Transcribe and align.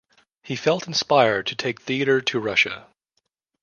He 0.41 0.55
felt 0.55 0.87
inspired 0.87 1.45
to 1.45 1.55
take 1.55 1.79
theatre 1.81 2.21
to 2.21 2.39
Russia. 2.39 2.87